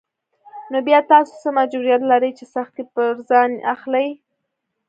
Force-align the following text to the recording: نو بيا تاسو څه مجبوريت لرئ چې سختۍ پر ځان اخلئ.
نو 0.71 0.77
بيا 0.87 0.99
تاسو 1.11 1.33
څه 1.41 1.49
مجبوريت 1.57 2.01
لرئ 2.09 2.31
چې 2.37 2.45
سختۍ 2.55 2.83
پر 2.93 3.09
ځان 3.29 3.51
اخلئ. 3.75 4.07